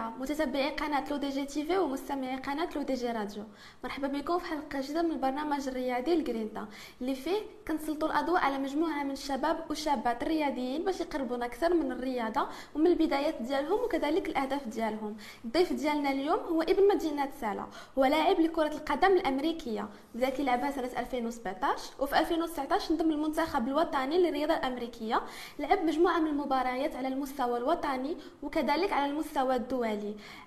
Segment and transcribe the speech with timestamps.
[0.00, 3.44] الكرام متتبعي قناة Le DJ TV ومستمعي قناة Le DJ Radio.
[3.84, 6.66] مرحبا بكم في حلقة جديدة من البرنامج الرياضي L'Grinta
[7.00, 7.38] اللي فيه
[7.68, 13.42] كنسلطوا الأضواء على مجموعة من الشباب والشابات الرياضيين باش يقربونا أكثر من الرياضة ومن البدايات
[13.42, 15.16] ديالهم وكذلك الأهداف ديالهم.
[15.44, 17.66] الضيف ديالنا اليوم هو ابن مدينة سلا
[17.98, 19.88] هو لاعب لكرة القدم الأمريكية.
[20.14, 25.22] بدا كيلعبها سنة 2017 وفي 2019 انضم للمنتخب الوطني للرياضة الأمريكية.
[25.58, 29.89] لعب مجموعة من المباريات على المستوى الوطني وكذلك على المستوى الدولي.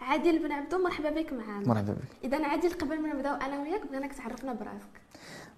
[0.01, 2.23] عادل بن عبدو مرحبا بك معنا مرحبا بك.
[2.23, 5.01] إذا عادل قبل ما نبداو أنا وياك بغيناك تعرفنا برأسك.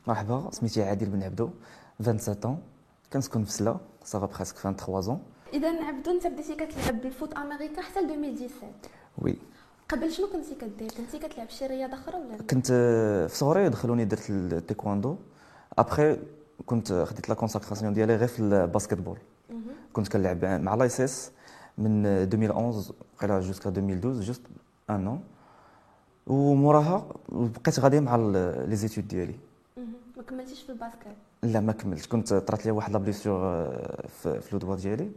[0.08, 1.50] مرحبا سميتي عادل بن عبدو
[2.00, 2.58] 27 ans
[3.14, 5.20] كنسكن في سلا ça fait presque 23
[5.54, 8.68] إذا عبدو انت بديتي كتلعب بال foot américain حتى ل 2017
[9.18, 9.38] oui
[9.90, 12.68] قبل شنو كنتي كدير؟ كنتي كتلعب شي رياضة أخرى ولا لا؟ كنت
[13.30, 15.16] في صغري دخلوني درت التايكواندو.
[15.78, 16.18] ابخي
[16.66, 19.18] كنت خديت la consécration ديالي غير في ال basketball.
[19.94, 21.32] كنت كنلعب مع l'ASS.
[21.78, 24.42] من 2011 وقيلا jusqu'à 2012 juste
[24.90, 25.20] un an
[26.28, 29.36] وموراها بقيت غادي مع les études ديالي.
[30.18, 32.08] ما كملتيش في ال basket؟ لا ما كملتش.
[32.08, 33.40] كنت طرات لي واحد la blessure
[34.08, 35.12] في, في لو ديالي.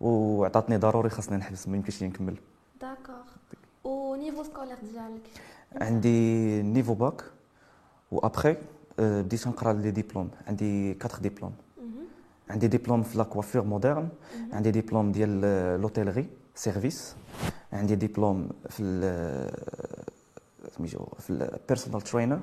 [0.00, 2.36] وعطاتني ضروري خاصني نحبس ما يمكنش لي نكمل.
[2.80, 3.26] d'accord
[3.84, 5.22] و niveau scolaire ديالك
[5.80, 7.24] عندي niveau bac
[8.12, 8.56] و après
[8.98, 11.52] بديت نقرا les diplômes عندي 4 diplômes
[12.50, 14.08] عندي ديبلوم في la coiffure moderne
[14.52, 15.40] عندي ديبلوم ديال
[15.80, 17.14] l'hôtellerie service
[17.72, 18.82] عندي ديبلوم في
[20.76, 22.40] سميتو في ال personal trainer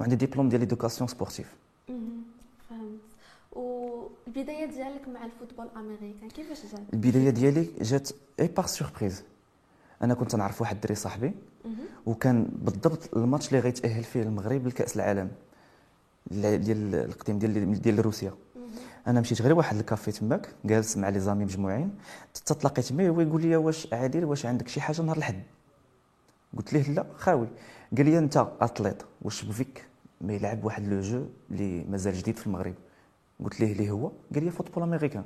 [0.00, 1.56] وعندي ديبلوم ديال l'éducation sportive
[2.68, 3.00] فهمت
[3.52, 8.08] والبدايه ديالك مع ال football américain كيفاش جات البدايه ديالي جات
[8.40, 9.22] Par surprise
[10.02, 11.32] أنا كنت نعرف واحد الدري صاحبي
[12.06, 15.30] وكان بالضبط الماتش اللي غيتأهل فيه المغرب لكأس العالم
[16.30, 18.32] ديال القديم ديال ديال روسيا.
[19.06, 21.90] أنا مشيت غير واحد الكافي تماك جالس مع les amis مجموعين.
[22.46, 25.42] تلاقيت معاه هو يقول لي واش عادل واش عندك شي حاجة نهار الحد.
[26.56, 27.48] قلت ليه لا خاوي.
[27.96, 29.84] قال لي أنت athlète واش بغيتي
[30.20, 32.74] ما يلعب واحد le jeu اللي مازال جديد في المغرب.
[33.44, 35.24] قلت ليه اللي هو؟ قال لي football américain.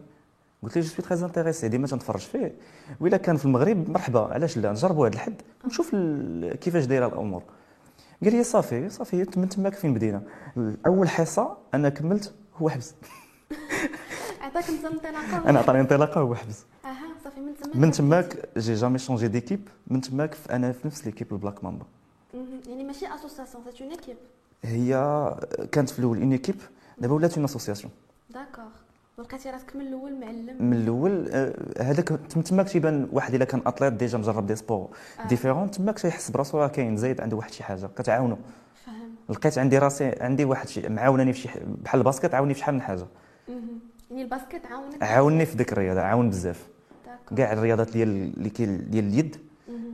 [0.62, 2.54] قلت ليه je suis très intéressé ديما تنتفرج فيه.
[3.00, 5.96] وإلا كان في المغرب مرحبا علاش لا؟ نجربوا هذا الحد ونشوف
[6.60, 7.42] كيفاش دايرة الأمور.
[8.22, 10.22] قال لي صافي صافي من تماك فين بدينا
[10.86, 12.94] أول حصة أنا كملت هو حبس.
[14.42, 16.92] عطاك انت انطلاقه أنا عطاني انطلاقة هو حبس أها
[17.24, 21.32] صافي من تماك من تماك j'ai jamais changé d'équipe من تماك أنا في نفس l'équipe
[21.32, 21.84] ال Black Mamba
[22.68, 24.16] يعني ماشي association c'est une équipe
[24.62, 24.92] هي
[25.72, 26.56] كانت في الأول une équipe
[26.98, 27.92] دابا ولات une association
[28.30, 28.64] d'accord
[29.18, 30.56] ولقيتي راسك من الأول معلم.
[30.60, 31.30] من الأول
[31.80, 32.08] هذاك
[32.48, 34.88] تماك تيبان واحد إلا كان athlète déjà مجرب des sports
[35.20, 35.28] آه.
[35.28, 38.38] différents تماك تيحس براسو راه كاين زايد عنده واحد شي حاجة كتعاونو.
[39.28, 41.48] لقيت عندي راسي عندي واحد شي معاونني في شي
[41.84, 43.06] بحال ال basket عاوني في شحال من حاجة.
[43.48, 46.66] يعني ال basket عاونك عاونني في ديك الرياضة عاون بزاف.
[47.36, 49.36] كاع الرياضات ديال اللي كاين ديال اليد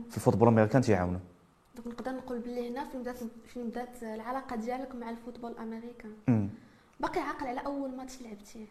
[0.09, 1.19] في ال football américain تيعاونوا
[1.75, 3.17] donc نقدر نقول بلي هنا فين بدات
[3.53, 6.49] فين بدات العلاقة ديالك مع ال football américain
[6.99, 8.65] باقي عاقل على أول ماتش لعبتيه.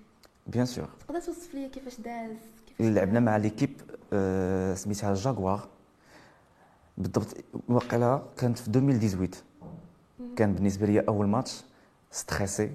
[0.47, 3.81] bien sûr تقدر توصف لي كيفاش داز؟ كيفاش لعبنا مع l'équipe
[4.12, 5.69] آه، سميتها جاكوار
[6.99, 7.37] بالضبط
[7.69, 9.43] وقيلا كانت في 2018
[10.37, 11.65] كان بالنسبة لي أول match
[12.11, 12.72] stressé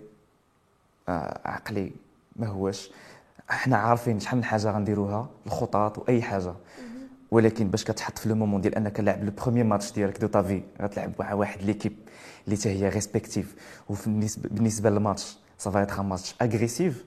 [1.08, 1.91] عقلي
[2.36, 2.90] ما هوش.
[3.52, 6.53] إحنا عارفين شحال من حاجة غنديروها الخطط وأي حاجة.
[7.31, 10.42] ولكن باش كتحط في le moment ديال أنك لاعب le premier match ديالك de ta
[10.42, 11.96] vie غتلعب مع واحد l'équipe
[12.46, 13.56] اللي حتى هي respective
[13.90, 17.06] وبالنسبه بالنسبة لل match ça va être match agressif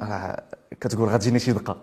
[0.00, 0.42] راه
[0.80, 1.76] كتقول غتجيني شي دقة.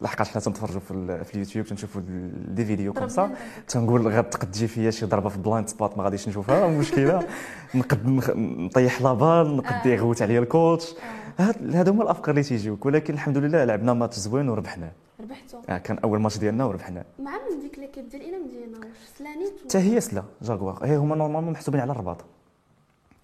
[0.00, 2.02] لحقاش حنا تنتفرجوا في, في اليوتيوب تنشوفوا
[2.48, 3.70] des vidéos comme ضربني سا انت.
[3.70, 7.26] تنقول غتقد تجي فيا شي ضربة في blind spot ما غاديش نشوفها مشكله
[7.74, 8.06] نقد
[8.36, 9.88] نطيح la balle نقد آه.
[9.88, 10.94] يغوت عليا ال coach.
[11.38, 15.58] هاد هادو هما الأفكار اللي تيجيوك ولكن الحمد لله لعبنا ماتش زوين وربحناه ربحتو.
[15.68, 18.78] آه، كان أول ماتش ديالنا وربحناه مع من ديك l'équipe ديال اين مدينة؟
[19.18, 22.24] سلا nit حتى هي سلا جاكوار هي هما normalement محسوبين على الرباط.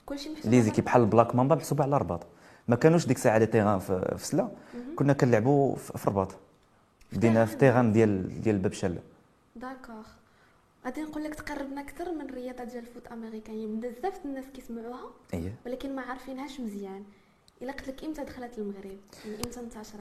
[0.07, 2.27] كلشي محسوب les équipes بحال ال Black Mamba محسوبة على الرباط.
[2.69, 4.49] ما كانوش ديك الساعة les terrains في, في سلا.
[4.97, 6.35] كنا كنلعبوا في الرباط
[7.13, 9.01] بدينا في terrain ديال ديال باب شاله
[9.57, 10.07] d'accord
[10.87, 15.11] غادي نقول لك تقربنا أكثر من الرياضه ديال ال foot américain يعني بزاف الناس كيسمعوها
[15.35, 17.05] اييه ولكن ما عارفينهاش مزيان.
[17.63, 20.01] إلا قلت لك إمتى دخلت المغرب؟ يعني إمتى انتشرت؟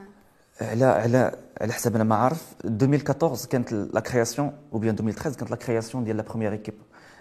[0.60, 2.54] على على على حسب أنا ما عارف.
[2.64, 6.74] 2014 كانت la création ou bien 2013 كانت la création ديال la première équipe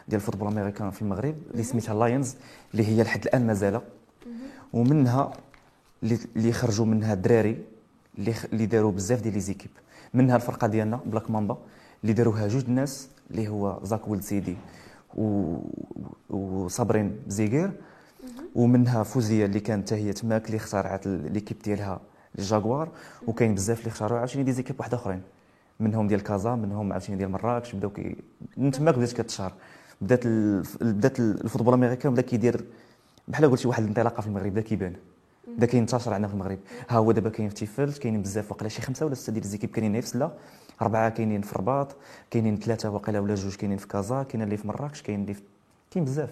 [0.08, 2.36] ديال ال football américain في المغرب اللي سميتها Lions
[2.74, 3.82] اللي هي لحد الآن مازال
[4.76, 5.32] ومنها
[6.36, 7.64] اللي خرجوا منها الدراري
[8.54, 9.72] اللي داروا بزاف ديال les équipes.
[10.14, 11.58] منها الفرقة ديالنا Black Mamba
[12.02, 14.56] اللي داروها جوج الناس اللي هو زاك ولد سيدي
[15.16, 15.58] و...
[16.30, 17.72] وصابرين بزيغير.
[18.56, 22.02] ومنها فوزية اللي كانت هي تماك اللي اخترعت l'équipe ديالها
[22.40, 22.90] الجاكوار
[23.28, 25.22] وكاين بزاف اللي اختاروا عاوتاني des équipes واحد آخرين.
[25.80, 28.16] منهم ديال كازا منهم عاوتاني ديال مراكش بداو كي
[28.58, 29.54] من تماك بدات كتشهر.
[30.02, 30.64] بدات ال...
[30.82, 32.66] بدات ال football américain بدا كيدير
[33.28, 34.94] بحال قلتي واحد الانطلاقة في المغرب بدا كيبان.
[35.48, 36.60] بدا كينتشر عندنا في المغرب.
[36.90, 39.70] ها هو دابا كاين في تيفلت كاينين بزاف وقيلا شي خمسة ولا ستة ديال الزيكيب
[39.70, 40.32] كاينين في سلا
[40.82, 41.96] اربعه كاينين في الرباط
[42.32, 45.42] كاينين ثلاثة وقيلا ولا جوج كاينين في كازا كاين اللي في مراكش كاين اللي في
[45.92, 46.30] كاين بزاف.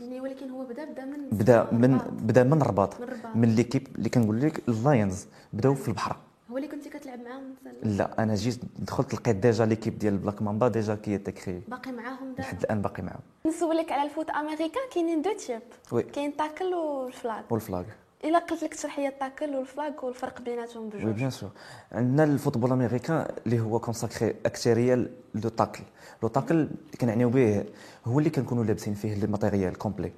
[0.00, 1.98] يعني ولكن هو بدا بدا من بدا من.
[1.98, 3.00] بدا من الرباط.
[3.00, 3.36] من الرباط.
[3.36, 6.16] من l'équipe اللي كنقول لك ال Lions بداو في البحر.
[6.54, 10.42] هو اللي كنتي كتلعب معاهم مثلا لا أنا جيت دخلت لقيت déjà l'équipe ديال Black
[10.42, 11.62] Mamba déjà qui est créée.
[11.68, 13.20] باقي معاهم دابا؟ لحد الآن باقي معاهم.
[13.46, 15.62] نسولك على ال foot américain كاينين deux types.
[15.92, 16.02] oui.
[16.02, 17.42] كاين tackle وال flag.
[17.50, 17.84] وال flag.
[18.24, 21.50] إلا قلت لك تشرح لي ال tackle وال flag والفرق بيناتهم oui بجوج bien سور.
[21.92, 25.84] عندنا ال football américain اللي هو consacré اكثريه le tackle.
[26.22, 27.64] le tackle اللي كنعنيو به
[28.04, 30.12] هو اللي كنكونوا لابسين فيه les matériels complets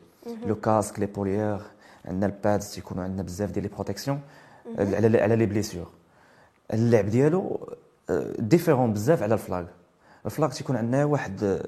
[0.46, 1.60] le casque les épaulières.
[2.04, 4.20] عندنا ال pads تيكونوا عندنا بزاف ديال les protections.
[4.78, 5.90] على على les blessures.
[6.72, 7.68] اللعب ديالو
[8.38, 9.64] différent بزاف على ال flag.
[10.26, 11.60] ال flag تيكون عندنا واحد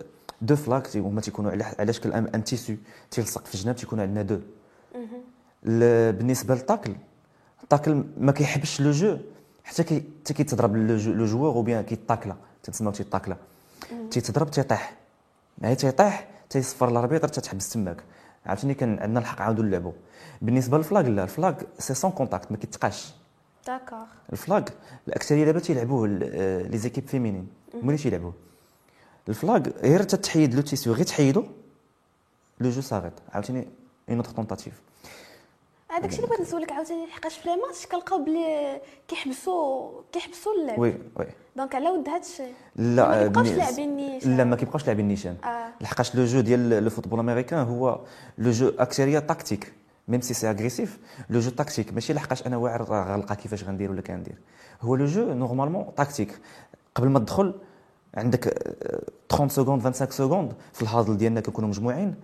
[0.43, 2.75] deux flags تي- هما تيكونوا على على شكل un tissu
[3.11, 4.39] تيلصق في الجناب تيكون عندنا deux
[6.13, 6.95] بالنسبة لل tackle
[7.63, 9.19] ال tackle ما كيحبش le jeu
[9.65, 13.37] حتى كي حتى كيتضرب le jeu le joueur ou bien كيتاكلا تتسمى تيتاكلا
[14.11, 14.97] تيتضرب تيطيح.
[15.63, 17.97] هي تيطيح تيصفر ال arbitre تتحبس تماك.
[18.47, 19.93] عرفتني كان عندنا الحق عاودوا نلعبوا
[20.43, 23.13] بالنسبة لل flag لا ال flag c'est sans contact ما كيتقاش.
[23.69, 24.63] d'accord ال flag
[25.09, 28.33] الاكثريه دابا تيلعبوه les équipes féminines هما اللي تيلعبوه؟
[29.29, 31.45] ال flag غير تتحيد le tissu غير تحيدو
[32.61, 33.69] le jeu s'arrête عاوتاني
[34.09, 34.81] une autre tentative
[35.91, 40.79] هذاك الشيء اللي بغيت نسولك عاوتاني حقاش في les matchs كنلقاو بلي كيحبسوا كيحبسوا اللعب.
[40.79, 41.27] oui oui.
[41.57, 44.37] donc على ود هذا الشيء لا ما كيبقاوش لاعبين نيشان.
[44.37, 45.37] لا ما كيبقاوش لاعبين نيشان.
[45.45, 45.69] آه.
[45.81, 48.01] لحقاش le jeu ديال le football américain هو
[48.39, 49.73] le jeu اكثريه tactique
[50.09, 50.99] même si c'est agressif
[51.31, 54.35] le jeu tactique ماشي لحقاش أنا واعر راه غنلقى كيفاش غندير ولا كندير.
[54.83, 56.39] هو le jeu normalement tactique
[56.95, 57.55] قبل ما تدخل
[58.15, 62.15] عندك آه، 30 secondes 25 secondes في ال huddle ديالنا كنكونوا مجموعين.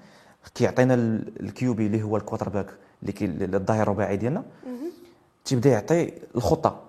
[0.54, 2.66] كيعطينا ال- ال QB اللي هو ال quarterback
[3.02, 4.42] اللي كي الظهير الرباعي ديالنا.
[5.44, 6.80] تيبدا يعطي الخطة.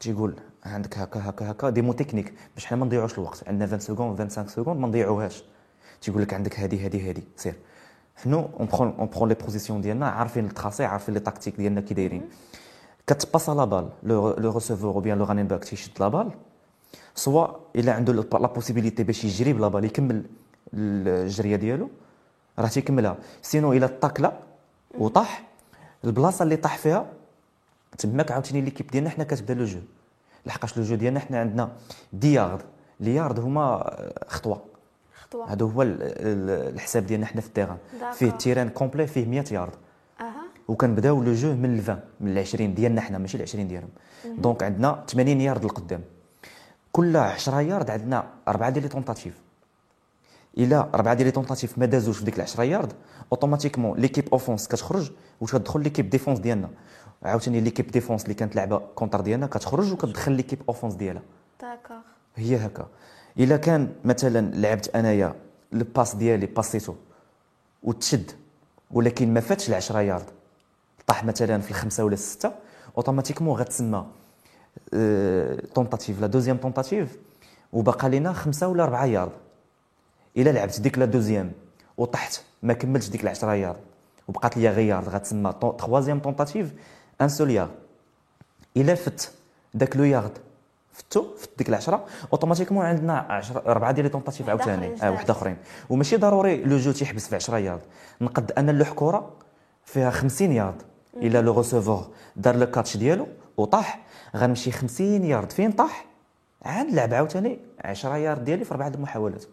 [0.00, 0.34] تيقول
[0.64, 2.34] عندك هكا هكا هكا des mots techniques.
[2.54, 3.48] باش حنا ما نضيعوش الوقت.
[3.48, 5.44] عندنا 20 secondes 25 secondes ما نضيعوهاش.
[6.00, 7.54] تيقول لك عندك هذه هذه هذه سير.
[8.24, 12.28] حنو en en les positions ديالنا عارفين ال tracés عارفين les tactiques ديالنا كي دايرين
[13.06, 16.30] كتباس la balle le receveur ou bien le running back تيشد la balle
[17.14, 17.46] soit
[17.76, 20.24] الا عنده la possibilité باش يجري ب la balle يكمل
[20.74, 21.88] الجريه ديالو
[22.58, 24.32] راه تيكملها sinon الا طاكلا
[24.98, 25.44] وطاح
[26.04, 27.06] البلاصه اللي طاح فيها
[27.98, 29.80] تماك عاوتاني l'équipe ديالنا حنا كتبدا le jeu
[30.46, 31.72] لحقاش le jeu ديالنا حنا عندنا
[32.12, 32.62] des yards
[33.00, 33.90] les yards هما
[34.28, 34.62] خطوه
[35.28, 35.52] خطوة.
[35.52, 37.76] هذا هو ال- ال- الحساب ديالنا حنا في ال terrain.
[38.12, 39.72] فيه terrain complet فيه 100 yards.
[40.20, 40.26] أها.
[40.68, 43.88] وكنبداو le jeu من ال 20 من ال 20 ديالنا حنا ماشي ال 20 ديالهم
[44.24, 46.02] donc عندنا 80 yards لقدام.
[46.92, 49.34] كل 10 yards عندنا أربعة ديال les tentatives
[50.58, 52.92] إلا أربعة ديال les tentatives ما دازوش في ديك ال 10 yards
[53.32, 56.70] automatiquement l'équipe offense كتخرج وتدخل l'équipe défense ديالنا.
[57.22, 61.22] عاوتاني l'équipe défense اللي كانت لعبه contre ديالنا كتخرج وكتدخل l'équipe offense ديالها.
[61.60, 61.96] d'accord
[62.36, 62.86] هي هكا.
[63.38, 65.34] إلا كان مثلا لعبت أنايا
[65.72, 66.94] ال passe ديالي باسيتو
[67.82, 68.30] وتشد
[68.90, 70.24] ولكن ما فاتش ال 10 yards.
[71.06, 72.52] طاح مثلا في الخمسة ولا الستة
[72.96, 74.06] automatiquement غتسمى
[75.74, 77.16] tentative la deuxième tentative
[77.72, 79.32] وبقى لنا خمسة ولا اربعه yards.
[80.36, 81.52] إلا لعبت ديك la deuxième
[81.96, 83.80] وطحت ما كملتش ديك ال 10 yards.
[84.28, 86.72] وبقات ليا غير يارد غتسمى troisième tentative
[87.20, 87.74] un seul yard.
[88.76, 89.32] إلا فت
[89.74, 90.38] داك le yard.
[90.96, 95.30] فتو فت ديك العشرة automatiquement عندنا 10 اربعه ديال les tentatives واحد عاوتاني آه واحد
[95.30, 95.56] آخرين.
[95.90, 97.80] وماشي ضروري le jeu تيحبس في 10 yards.
[98.20, 99.32] نقد أنا نلوح كره
[99.84, 100.82] فيها 50 yards.
[101.16, 103.26] إلا le receveur دار le catch ديالو
[103.56, 104.02] وطاح
[104.36, 105.52] غنمشي 50 yards.
[105.52, 106.04] فين طاح؟
[106.62, 109.44] عاد لعب عاوتاني 10 yards ديالي في اربعه المحاولات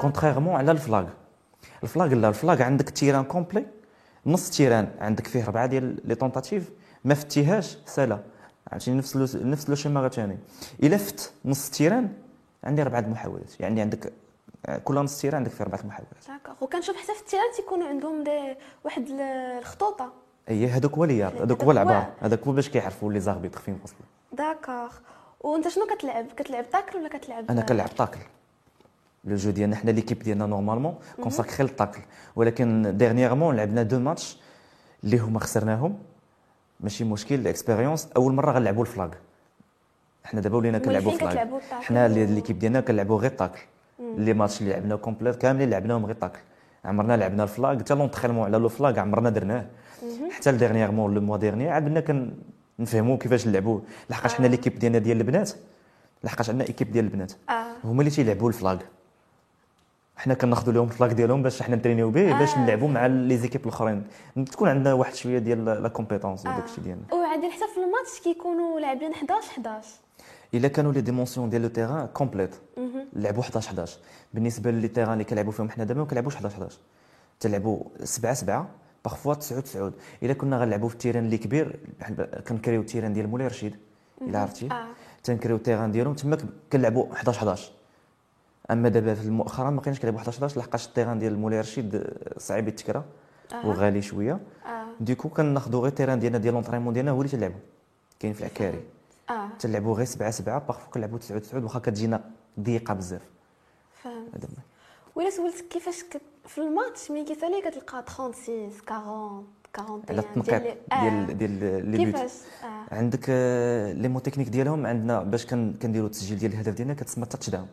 [0.00, 1.04] contrairement على ال flag.
[1.82, 3.66] ال flag لا ال flag عندك terrain complet.
[4.26, 6.70] نص terrain عندك فيه اربعه ديال les tentatives
[7.04, 8.18] ما فتيهاش سالا
[8.72, 10.38] عرفتي؟ نفس le نفس le schéma عاوتاني.
[10.82, 12.12] إلا فت نص terrain
[12.64, 14.12] عندي اربعه المحاولات يعني عندك
[14.84, 16.14] كل نص terrain عندك فيه اربعه محاولات.
[16.28, 16.54] d'accord.
[16.60, 19.20] وكنشوف حتى في ال terrain تيكونوا عندهم des واحد ال-
[19.58, 20.12] الخطوطة.
[20.48, 23.78] اي هذوك هو les yards هذوك هو العبار هذاك هو باش كيعرفوا les arbitres فين
[23.84, 24.00] وصلوا
[24.32, 24.92] d'accord.
[25.40, 28.18] وأنت شنو كتلعب؟ كتلعب tackle ولا كتلعب أنا كنلعب tackle
[29.24, 32.00] le jeu ديالنا حنا l'équipe ديالنا normalement consacrée لل tackle
[32.36, 34.38] ولكن dernièrement لعبنا deux matchs
[35.04, 35.98] اللي هما خسرناهم.
[36.80, 39.08] ماشي مشكل expérience أول مرة غنلعبوا ال flag
[40.24, 41.36] حنا دابا ولينا كنلعبوا flag؟
[41.70, 43.60] حنا اللي- l'équipe ديالنا كنلعبوا غير tackle
[44.00, 46.38] les matchs اللي لعبنا complets كاملين لعبناهم غير tackle
[46.84, 49.66] عمرنا لعبنا ال flag حتى l'entraînement على le flag عمرنا درناه.
[50.30, 52.30] حتى dernièrement le mois dernier عاد بدنا
[52.78, 53.80] كنفهموا كيفاش نلعبوا
[54.10, 55.50] لحقاش حنا l'équipe ديالنا ديال البنات.
[56.24, 57.32] لحقاش عندنا équipe ديال البنات.
[57.48, 57.52] آه.
[57.84, 58.76] هما اللي تيلعبوا ال flag
[60.18, 62.58] حنا كناخذوا لهم ال flag ديالهم باش حنا نترينيو به باش آه.
[62.58, 64.04] نلعبوا مع les équipes الأخرين.
[64.52, 66.52] تكون عندنا واحد شوية ديال la compétence آه.
[66.54, 67.02] وداك الشيء ديالنا.
[67.12, 69.88] وعادي حتى في الماتش كيكونوا لاعبين 11 11
[70.54, 72.54] إلا كانوا les dimensions ديال le terrain complet.
[73.12, 73.98] لعبوا 11 11
[74.34, 76.78] بالنسبة les terrains اللي كنلعبوا فيهم حنا دابا ما كنلعبوش 11 11
[77.40, 78.68] تلعبوا 7 7
[79.04, 81.78] parfois 9 9 إلا كنا غنلعبوا في ال terrain اللي كبير
[82.48, 83.76] كنكريو ال terrain ديال مولاي رشيد
[84.22, 84.86] إلا عرفتي؟ آه.
[85.24, 86.38] تنكريو ال terrain ديالهم تما
[86.72, 87.72] كنلعبوا 11 11
[88.70, 92.04] أما دابا في المؤخرا ما كاينش كنلعبوا 11 11 لحقاش ال terrain ديال مولاي رشيد
[92.38, 93.04] صعيب يتكرا
[93.52, 93.66] آه.
[93.68, 94.32] وغالي شوية.
[94.66, 94.84] آه.
[95.00, 97.56] du coup كناخذوا غير ال terrain ديالنا ديال l'entraînement ديالنا هو اللي تنلعبوا
[98.20, 98.80] كاين في العكاري.
[99.30, 99.48] آه.
[99.58, 102.24] تنلعبوا غير 7 7 parfois كنلعبوا 9 9 واخا كتجينا
[102.60, 103.22] ضيقه بزاف.
[104.02, 104.48] فهمت.
[105.14, 106.20] ولا سولتك كيفاش كت...
[106.46, 109.44] في الماتش ملي كيسالي كتلقى 36 40
[109.78, 111.32] 41 على التنقيط ديال آه.
[111.32, 112.30] ديال ديال les كيفاش؟
[112.64, 112.94] آه.
[112.94, 117.26] عندك آه، les mots techniques ديالهم عندنا باش كن- كنديروا التسجيل ديال الهدف ديالنا كتسمى
[117.26, 117.68] touchdown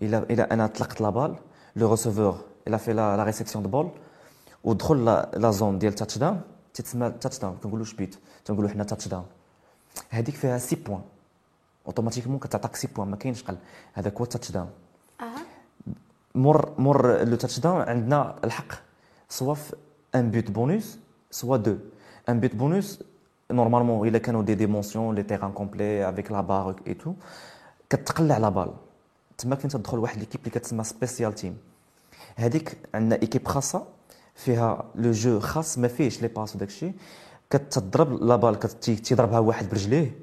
[0.00, 0.08] مهم.
[0.08, 1.36] الا الا أنا طلقت la balle
[1.76, 2.38] le receveur
[2.68, 3.90] الا في la la réception de balle
[4.64, 6.40] ودخل la la zone ديال touchdown
[6.74, 9.24] تتسمى touchdown كنقولوا ش بيت تنقولوا حنا touchdown
[10.10, 11.00] هذيك فيها 6 points
[11.86, 13.56] automatiquement كتعطيك 6 points ما كاينش قل
[13.94, 14.70] هذاك هو ال touchdown
[15.20, 15.24] آه
[16.34, 18.72] مور مور le touchdown عندنا الحق
[19.28, 19.76] soit في
[20.14, 20.98] un but bonus
[21.30, 21.76] soit deux
[22.28, 23.02] un but bonus
[23.50, 27.14] normalement الا كانوا des dimensions les terrains complets avec la barre et tout
[27.90, 28.70] كتقلع la balle
[29.40, 31.56] تما فين تدخل واحد l'équipe اللي كتسمى special team
[32.36, 33.84] هذيك عندنا équipe خاصة
[34.34, 36.92] فيها le jeu خاص ما فيهش les passes وداك الشيء.
[37.50, 40.18] كتضرب la balle كت- تيضربها واحد برجليه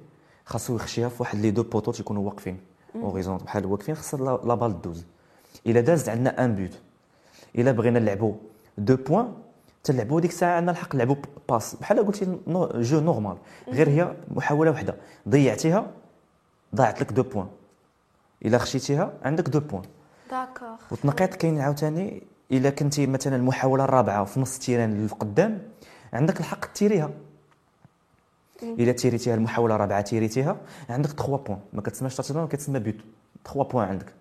[0.45, 2.57] خاصو يخشيها في واحد les deux poteaux تيكونوا واقفين.
[2.95, 5.05] horizon بحال واقفين خاصها la- la balle دوز.
[5.67, 6.79] إلا دازت عندنا un but
[7.55, 8.33] إلا بغينا نلعبوا
[8.77, 9.33] deux points
[9.83, 11.15] تلعبوا ديك الساعة عندنا الحق نلعبوا
[11.49, 13.37] passe بحال قلتي nos jeux normal
[13.69, 14.95] غير هي محاولة واحدة.
[15.29, 15.91] ضيعتيها
[16.75, 17.47] ضاعت لك deux points
[18.45, 19.83] الا خشيتيها عندك deux points.
[20.31, 20.75] d'accord.
[20.91, 25.61] والتنقيط كاين عاوتاني إلا كنتي مثلا المحاولة الرابعة في نص ال terrain اللي قدام
[26.13, 27.09] عندك الحق تيريها.
[28.63, 30.57] إلا تيريتيها المحاولة الرابعة تيريتيها.
[30.89, 31.59] عندك 3 points.
[31.73, 32.95] ما كتسماش touchdown كتسمى بيوت.
[33.45, 34.13] 3 points عندك.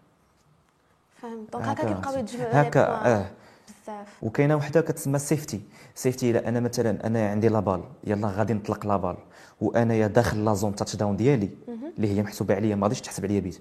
[1.22, 1.52] فهمت.
[1.52, 3.30] donc هكا كيبقاو يتجمعوا هكا آه.
[3.68, 4.06] بزاف.
[4.22, 5.60] وكاينة وحدة كتسمى safety
[5.94, 7.82] safety إلا أنا مثلا أنا عندي la balle.
[8.04, 9.16] يلا غادي نطلق la balle.
[9.60, 11.50] وأنايا داخل la zone touchdown ديالي
[11.96, 13.60] اللي هي محسوبة عليا ما غاديش تحسب عليا بيت.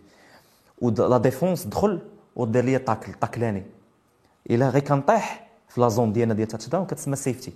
[0.81, 2.01] و la défense دخل
[2.35, 3.63] ودير لي tackle طاكلاني
[4.49, 7.53] الا غير كنطيح في la zone ديالنا ديال touchdown كتسمى safety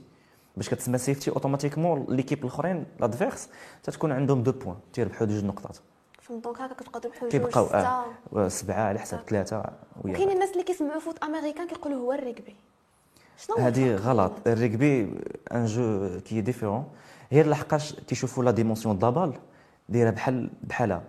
[0.58, 3.50] باش كتسمى safety automatiquement l'équipe الاخرين l'adverse
[3.84, 5.78] تتكون عندهم deux points تيربحوا جوج نقطات
[6.30, 9.64] donc هكا تربحوا جوج كيبقاو ستة آه سبعه على حساب ثلاثة
[10.04, 12.12] وكاين الناس اللي كيسمعوا foot américain كيقولوا هو
[13.52, 15.14] هو هذه غلط؟ الركبي
[15.52, 16.86] un jeu qui est différent
[17.32, 19.34] غير لحقاش كيشوفوا la dimension de balle
[19.90, 21.04] دايره بحال بحالها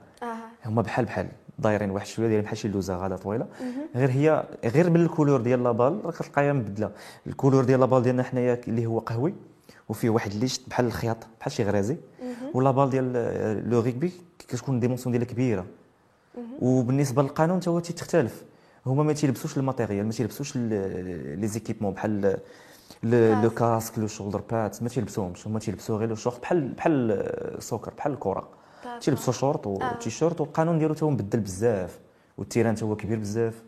[0.66, 1.28] هما بحال بحال
[1.60, 3.46] دايرين واحد شوية دايرين بحال شي لوزه غاده طويله.
[3.94, 6.90] غير هي غير من ال couleur ديال la balle راه كتلقاها مبدله.
[7.26, 9.34] ال couleur ديال la balle ديالنا حنايا اللي هو قهوي
[9.88, 11.96] وفيه واحد اللي شت بحال الخياط بحال شي غرازي.
[12.54, 15.66] وال la balle ديال le rugby كتكون ال dimension ديالها كبيره.
[16.60, 18.44] وبالنسبه للقانون تا هو تيختلف
[18.86, 22.38] هما ما تيلبسوش ال matériel ما تيلبسوش les équipements بحال
[23.42, 27.10] le casque le shoulder pad ما تيلبسوهمش هما تيلبسوا غير le short بحال بحال
[27.58, 28.59] ال soccer بحال الكره.
[29.00, 31.98] تيلبسوا شورت وتيشيرت والقانون ديالو تا هو مبدل بزاف
[32.38, 33.62] وال terrain تا هو كبير بزاف.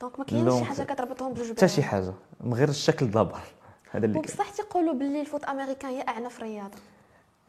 [0.00, 0.64] donc ما كاينش شي.
[0.64, 1.82] حاجة كتربطهم بجوج حتى شي.
[1.82, 3.38] حاجة من غير الشكل دابا
[3.92, 6.78] هذا اللي وبصح تيقولوا باللي ال foot américain هي أعنف رياضه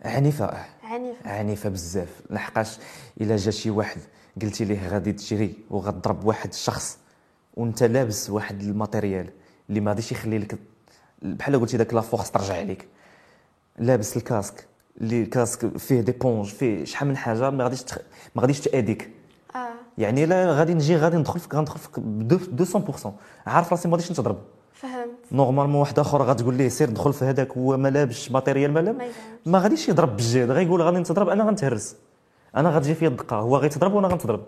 [0.05, 0.45] عنيفة.
[0.45, 0.65] آه.
[0.83, 1.29] عنيفة.
[1.29, 2.21] عنيفة بزاف.
[2.29, 2.77] لحقاش
[3.21, 4.01] إلا جا شي واحد
[4.41, 6.97] قلتي ليه غادي تجري وغتضرب واحد الشخص
[7.53, 9.29] وانت لابس واحد ال matériel
[9.69, 10.57] اللي ما غاديش يخلي لك
[11.21, 12.87] بحال قلتي داك la force ترجع عليك.
[13.77, 14.67] لابس ال casque.
[15.01, 17.97] اللي ال casque فيه des éponges فيه شحال من حاجة ما غاديش تخ...
[18.35, 19.09] ما غاديش تاذيك
[19.55, 19.67] آه.
[19.97, 23.07] يعني لا غادي نجي غادي ندخل فيك غندخل فيك ب 200%
[23.47, 24.37] عارف راسي ما غاديش نتضرب.
[24.73, 25.09] فهمت.
[25.31, 29.03] normalement واحد آخر غتقول ليه سير دخل في هذاك هو ما لابسش matériel ما يفهمش
[29.45, 31.95] ما غاديش يضرب بالجهد غيقول غادي نتضرب أنا غنتهرس.
[32.57, 34.41] أنا غتجي فيا الدقة هو غيتضرب وأنا غنتضرب.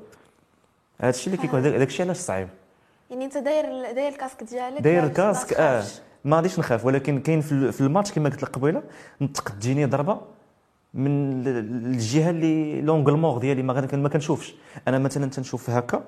[1.02, 2.48] هذا الشيء اللي كيكون هذاك الشيء علاش صعيب.
[3.10, 5.84] يعني أنت داير داير ال casque ديالك داير ال casque آه.
[6.26, 8.84] ما غاديش نخاف ولكن كاين في ال- في الماتش كما قلت لك قبيلة
[9.22, 10.22] نطق تجيني ضربة.
[10.96, 14.56] من ال- الجهة اللي l'angle mort ديالي ما كنشوفش.
[14.88, 16.04] أنا مثلا تنشوف هكا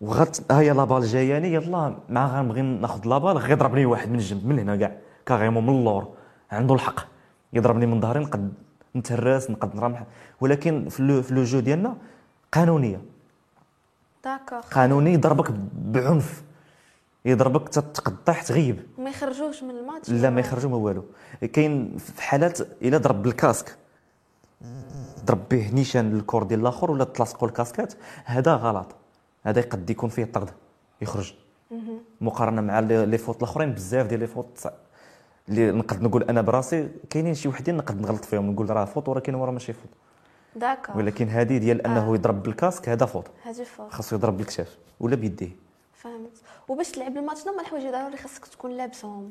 [0.00, 4.14] وغت ها هي la balle جاياني يلا مع غنبغي ناخذ la balle غيضربني واحد من
[4.18, 6.08] الجنب من هنا كاع carrément من اللور
[6.52, 7.00] عنده الحق.
[7.52, 8.52] يضربني من ظهري نقد
[8.96, 10.04] نتهرس نقد نرمح.
[10.40, 11.96] ولكن في le jeu ديالنا
[12.52, 13.00] قانونية.
[14.24, 16.42] d'accord قانوني يضربك بعنف.
[17.24, 18.86] يضربك تقطع تغيب.
[18.98, 20.10] ما يخرجوش من الماتش.
[20.10, 21.04] لا ما يخرجوا ما والو.
[21.52, 23.76] كاين في حالات إلا ضرب ب ال casque.
[25.16, 28.86] تضرب به نيشان لل corps ديال الآخر ولا تلاصقوا ال casqueات هذا غلط.
[29.42, 30.50] هذا قد يكون فيه طرد
[31.02, 31.34] يخرج.
[32.20, 34.66] مقارنة مع les fautes الأخرين بزاف ديال les fautes.
[35.48, 39.34] اللي نقد نقول أنا براسي كاينين شي وحدين نقد نغلط فيهم نقول راه faute ولكن
[39.34, 39.90] هو راه ماشي faute.
[40.56, 40.96] d'accord.
[40.96, 42.14] ولكن هذه ديال أنه آه.
[42.14, 43.26] يضرب ب ال casque هذا faute.
[43.42, 45.63] هذه faute خاصو يضرب بالكتاف ولا بيديه.
[46.04, 46.32] فهمت.
[46.68, 49.30] وباش تلعب الماتش هما الحوايج اللي ضروري خاصك تكون لابسهم.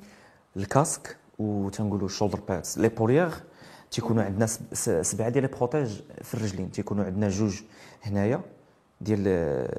[0.57, 3.31] ال casque وتنقولوا ال shoulder pads l'épaulière
[3.91, 4.45] تيكونوا عندنا
[5.03, 6.71] سبعة ديال les protèges في الرجلين.
[6.71, 7.61] تيكونوا عندنا جوج
[8.03, 8.41] هنايا
[9.01, 9.23] ديال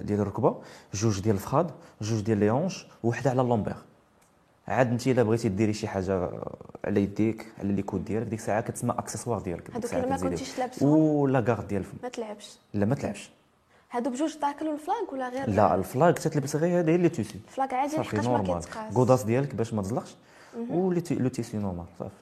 [0.07, 0.57] ديال الركبة
[0.95, 1.71] جوج ديال الفخاد
[2.01, 3.77] جوج ديال les hanches وحدة على ال lombaire
[4.69, 6.31] عاد انت إلا بغيتي ديري شي حاجة
[6.85, 10.17] على يديك على les coudes ديالك ديك الساعة كتسمى accessoire ديك الساعة اللي ما.
[10.17, 10.89] كنتيش لابسهم.
[10.89, 11.97] ولا garde ديال الفم.
[12.03, 12.59] ما تلعبش.
[12.75, 13.31] لا ما تلعبش.
[13.95, 17.09] هادو بجوج tackle وال flag ولا غير؟ لا ال flag تتلبس غير هذا هي اللي
[17.09, 17.41] TC.
[17.49, 18.95] ال flag عادي لحقاش ما normal كيتقاس.
[18.95, 20.17] godasses ديالك باش ما تزلقش
[20.71, 22.15] و le le TC normal صافي.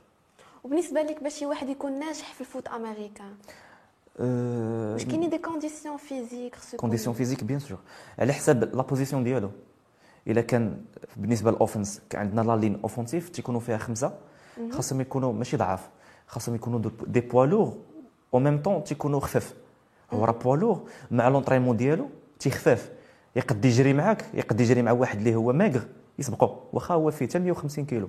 [0.65, 3.35] وبالنسبة لك باش شي واحد يكون ناجح في ال foot américain
[4.21, 7.79] أه، واش كاينين des conditions physiques condition physique bien sûr
[8.19, 9.51] على حساب la position ديالو.
[10.27, 10.85] إلا كان
[11.17, 14.15] بالنسبة لل offense عندنا la ligne offensive تيكونوا فيها خمسة.
[14.71, 15.89] خاصهم يكونوا ماشي ضعاف
[16.27, 17.77] خاصهم يكونوا des poids lourds
[18.35, 19.55] au même temps تيكونوا خفاف.
[20.15, 20.81] هو راه poids lourd
[21.11, 22.91] مع l'entraînement ديالو تيخفاف.
[23.37, 25.83] يقد يجري معاك يقد يجري مع واحد اللي هو maigre
[26.19, 26.57] يسبقو.
[26.73, 28.09] واخا هو فيه حتى 150 كيلو.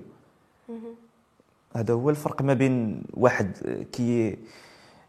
[1.76, 3.52] هذا هو الفرق ما بين واحد
[3.92, 4.38] كي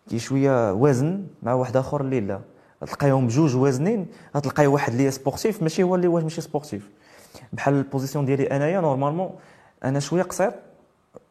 [0.09, 2.41] كي شوية وزن مع واحد آخر اللي لا.
[2.81, 6.89] تلقايهم بجوج وازنين غتلقاي واحد اللي sportif ماشي هو اللي واش ماشي sportif.
[7.53, 9.29] بحال ال position ديالي أنايا normalement
[9.83, 10.51] أنا شوية قصير.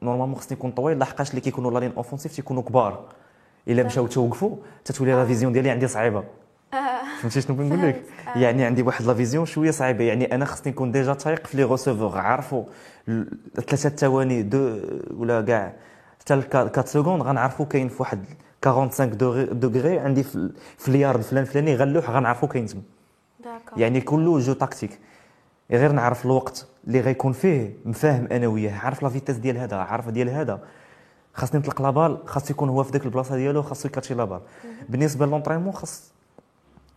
[0.03, 3.05] normalement خصني نكون طويل لحقاش اللي كيكونوا la ligne offensive تيكونوا كبار.
[3.69, 6.25] إلا مشاو توقفوا تتولي la vision ديالي عندي صعيبة.
[6.75, 6.77] آه.
[7.21, 8.03] فهمتي شنو بنقول لك.
[8.37, 8.39] آه.
[8.39, 10.05] يعني عندي واحد la vision شوية صعيبة.
[10.05, 12.65] يعني أنا خصني نكون déjà تايق في les receveurs عارفوا
[13.55, 14.79] ثلاثة ثواني deux
[15.17, 15.73] ولا كاع
[16.21, 18.25] حتى 4 secondes غنعرفوا كاين في واحد
[18.65, 22.83] 45 degrés, عندي في, ال- في اليار الفلان فلاني غنلوح غنعرفوا كاين تما
[23.77, 24.99] يعني كله jeu tactique
[25.71, 28.79] غير نعرف الوقت اللي غيكون فيه مفاهم أنا وياه.
[28.79, 30.61] عارف la vitesse ديال هذا؟ عارف ديال هذا؟
[31.35, 34.25] خاصني نطلق la balle خاص يكون هو في ديك البلاصة ديالو خاصو ي catchي la
[34.25, 34.41] balle.
[34.89, 36.13] بالنسبة ل l'entraînement خاص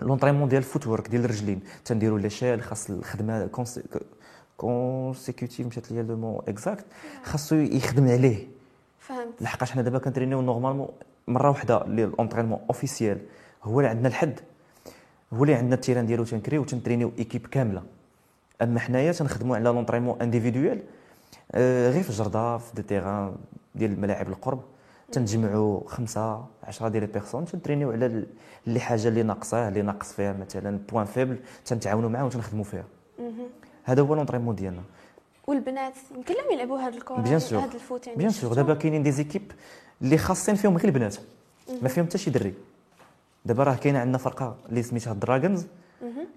[0.01, 1.59] l'entraînement ديال ال footwork ديال الرجلين.
[1.85, 3.49] تنديروا l'échelle خاص الخدمة
[4.57, 6.85] consécutive مشات ليا le mot exact
[7.23, 8.47] خاصو يخدم عليه.
[8.99, 9.41] فهمت.
[9.41, 10.87] لحقاش حنا دابا كنترينيو normalement
[11.27, 13.17] مرة واحدة اللي l'entraînement officiel
[13.63, 14.39] هو اللي عندنا الحد.
[15.33, 17.83] هو اللي عندنا ال terrain ديالو تنكريو تنترينيو équipe كاملة.
[18.61, 20.81] أما حنايا تنخدموا على l'entraînement individuel آه،
[21.55, 23.35] غير في الجردة في des terrains
[23.75, 24.61] ديال الملاعب القرب
[25.11, 28.27] تنجمعوا خمسة 10 ديال les personnes تنترينيو على ال-
[28.67, 32.83] اللي حاجة اللي ناقصاه اللي ناقص فيها مثلا point faible تنتعاونوا معاه وتنخدموا فيها.
[33.83, 34.81] هذا هو l'entraînement ديالنا.
[35.47, 37.59] والبنات يمكن لهم يلعبوا هاد الكره bien sûr.
[37.63, 39.51] هاد الفوت يعني bien sûr؟ دابا كاينين des équipes
[40.01, 41.15] اللي خاصين فيهم غير البنات.
[41.81, 42.53] ما فيهم حتى شي دري.
[43.45, 45.65] دابا راه كاينة عندنا فرقة اللي سميتها دراجونز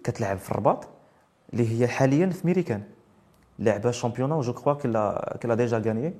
[0.04, 0.88] كتلعب في الرباط
[1.52, 2.82] اللي هي حاليا في ميريكان.
[3.60, 6.14] لعبة championnat و je crois كلا كلا déjà gagné.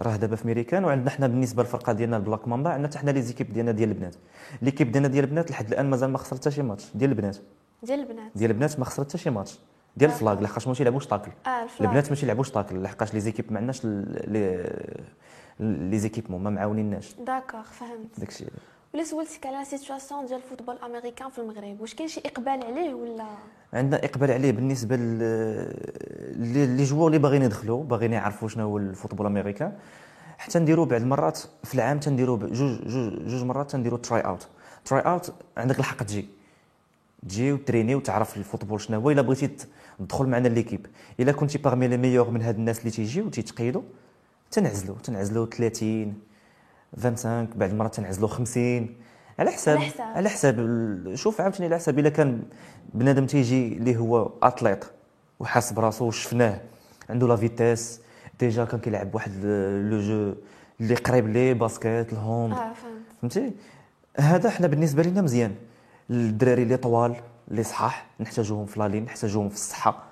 [0.00, 3.22] راه دابا في ميريكان وعندنا حنا بالنسبة للفرقة ديالنا البلاك مامبا عندنا حتى حنا les
[3.22, 4.14] équipes ديالنا ديال البنات.
[4.62, 6.90] l'équipe ديالنا ديال البنات لحد الآن مازال ما خسرت حتى شي ماتش.
[6.94, 7.36] ديال البنات.
[7.82, 8.32] ديال البنات.
[8.34, 9.58] ديال البنات ما خسرت حتى شي ماتش.
[9.96, 11.30] ديال ال flag لحقاش ماشي يلعبوش tackle.
[11.46, 11.80] ال flag.
[11.80, 13.84] البنات ماشي يلعبوش tackle لحقاش les équipes ما عندناش
[15.60, 17.14] les équipements ما معاونيناش.
[17.14, 18.20] d'accord فهمت.
[18.20, 18.44] داكشي.
[18.94, 22.94] ولا سولتك على situation ديال ال football américain في المغرب؟ واش كاين شي إقبال عليه
[22.94, 23.26] ولا؟
[23.72, 29.26] عندنا إقبال عليه بالنسبة les joueurs اللي باغيين يدخلوا باغيين يعرفوا شنو هو ال football
[29.26, 29.72] américain.
[30.38, 34.48] حتى نديروا بعض المرات في العام تنديروا جوج جوج جوج مرات تنديروا tryout
[34.84, 36.28] tryout عندك الحق تجي.
[37.22, 39.50] تجي وتريني وتعرف ال football شنو هو إلا بغيتي
[39.98, 40.86] تدخل معنا l'équipe
[41.20, 43.82] إلا كنتي parmi les meilleurs من هاد الناس اللي تيجيو تيتقيدوا
[44.50, 46.14] تنعزلوا تنعزلوا 30
[46.96, 48.96] 25 بعد المرات تنعزلوا 50
[49.38, 50.56] على حساب على حساب.
[51.14, 52.42] شوف عاوتاني على حساب إلا كان
[52.94, 54.84] بنادم تيجي اللي هو athlète
[55.40, 56.60] وحاس براسو وشفناه.
[57.10, 58.00] عنده la vitesse
[58.40, 59.32] déjà كان كيلعب واحد
[59.90, 60.34] le jeu
[60.80, 62.74] اللي قريب ليه basket ال hand فهمت.
[63.20, 63.52] فهمتي؟
[64.18, 65.54] هذا حنا بالنسبة لنا مزيان.
[66.10, 67.16] الدراري اللي طوال
[67.50, 70.04] اللي صحاح نحتاجوهم في la ligne نحتاجوهم في الصحة.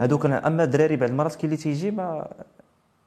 [0.00, 2.28] هذوك أما الدراري بعض المرات كاين اللي تيجي ما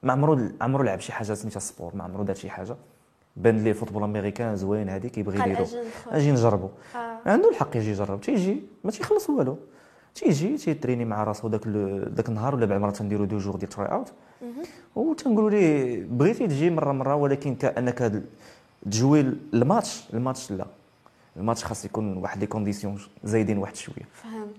[0.03, 2.75] ما عمرو عمرو لعب شي حاجة سميتها sport ما عمرو دار شي حاجة.
[3.35, 5.65] بان ليه football américain زوين هذه كيبغي يديرو.
[6.07, 6.69] أجي نجربو.
[6.95, 7.17] آه.
[7.25, 8.21] عنده الحق يجي يجرب.
[8.21, 9.57] تيجي ما تيخلص والو.
[10.15, 14.13] تيجي تيتريني مع راسو داك داك النهار ولا بعد المرات تنديرو deux jours ديال tryout
[14.95, 18.23] وتنقولوا ليه بغيتي تجي مرة مرة ولكن كأنك
[18.85, 19.19] تجوي
[19.53, 20.03] ال match.
[20.13, 20.65] ال match لا.
[21.37, 24.05] الماتش خاص يكون واحد les conditions زايدين واحد شوية.
[24.13, 24.55] فهمت.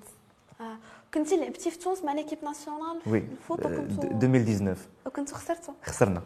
[0.60, 0.76] آه.
[1.14, 3.18] كنتي لعبتي في تونس مع l'équipe nationale oui.
[3.18, 5.72] ال foot آه، وكنتو 2019 وكنتو خسرتو.
[5.84, 6.22] خسرنا.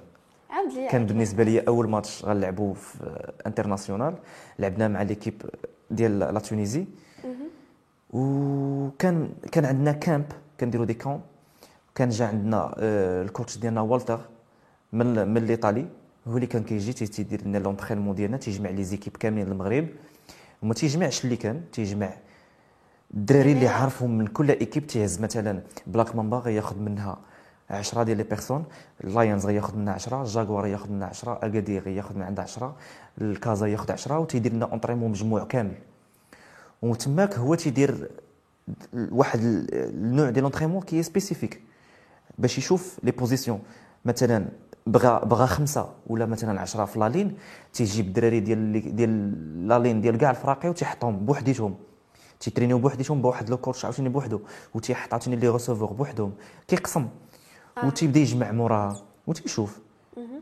[0.88, 4.14] كان بالنسبة لي أول ماتش غنلعبو في international
[4.58, 5.42] لعبنا مع l'équipe
[5.90, 6.84] ديال la Tunisie
[8.12, 10.24] وكان كان عندنا camp
[10.60, 11.20] كنديرو des camps
[11.94, 14.20] كان جا عندنا آه، ال coach ديالنا والتر
[14.92, 15.86] من من الايطالي
[16.28, 19.86] هو اللي كان كيجي تيدير لنا l'entraînement ديالنا تيجمع les équipes كاملين المغرب
[20.62, 22.10] وما تيجمعش اللي كان تيجمع
[23.14, 27.18] الدراري اللي عارفهم من كل équipe تيهز مثلا بلاك مامبا غياخذ منها
[27.70, 28.64] 10 ديال les personnes.
[29.04, 32.76] اللايونز غياخذ منها 10 جاكوار ياخذ منها 10 اكادير غياخذ من عندها 10
[33.20, 35.74] الكازا ياخذ 10 وتيدير لنا entraînement مجموع كامل.
[36.82, 38.10] وتماك هو تيدير
[38.94, 41.60] واحد النوع ديال l'entraînement qui spécifique.
[42.38, 43.60] باش يشوف les positions.
[44.04, 44.46] مثلا
[44.86, 47.36] بغى بغى خمسة ولا مثلا 10 في la ligne
[47.72, 51.74] تيجيب الدراري ديال ديال la ligne ديال كاع الفراقي وتيحطهم بوحديتهم.
[52.40, 54.40] تيترينيو بوحديتهم بواحد le coach عاوتاني بوحدو
[54.74, 56.32] وتيحط عاوتاني les receveurs بوحدهم.
[56.68, 57.08] كيقسم.
[57.78, 57.86] آه.
[57.86, 59.80] وتيبدا يجمع موراها وتيشوف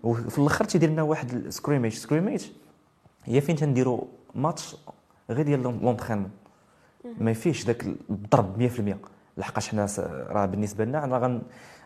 [0.02, 2.44] وفي الأخر تيدير لنا واحد ال scrimmage scrimmage
[3.24, 4.00] هي فين تنديروا
[4.34, 4.76] ماتش
[5.30, 6.30] غير ديال l'entraînement
[7.18, 8.94] ما فيش ذاك الضرب 100%
[9.38, 9.86] لحقاش حنا
[10.28, 11.40] راه بالنسبة لنا راه